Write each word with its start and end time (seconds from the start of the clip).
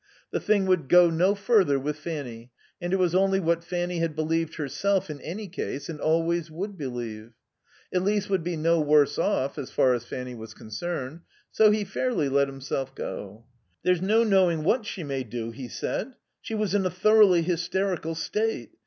The 0.31 0.39
thing 0.39 0.65
would 0.65 0.89
go 0.89 1.11
no 1.11 1.35
further 1.35 1.77
with 1.77 1.95
Fanny, 1.95 2.49
and 2.81 2.91
it 2.91 2.95
was 2.95 3.13
only 3.13 3.39
what 3.39 3.63
Fanny 3.63 3.99
had 3.99 4.15
believed 4.15 4.55
herself 4.55 5.11
in 5.11 5.21
any 5.21 5.47
case 5.47 5.89
and 5.89 6.01
always 6.01 6.49
would 6.49 6.75
believe. 6.75 7.33
Elise 7.93 8.27
would 8.27 8.43
be 8.43 8.57
no 8.57 8.79
worse 8.81 9.19
off 9.19 9.59
as 9.59 9.69
far 9.69 9.93
as 9.93 10.03
Fanny 10.03 10.33
was 10.33 10.55
concerned. 10.55 11.21
So 11.51 11.69
he 11.69 11.83
fairly 11.83 12.29
let 12.29 12.47
himself 12.47 12.95
go. 12.95 13.45
"There's 13.83 14.01
no 14.01 14.23
knowing 14.23 14.63
what 14.63 14.87
she 14.87 15.03
may 15.03 15.23
do," 15.23 15.51
he 15.51 15.67
said. 15.67 16.15
"She 16.41 16.55
was 16.55 16.73
in 16.73 16.83
a 16.83 16.89
thoroughly 16.89 17.43
hysterical 17.43 18.15
state. 18.15 18.71